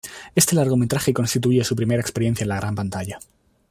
[0.33, 3.19] Este largometraje constituye su primera experiencia en la gran pantalla.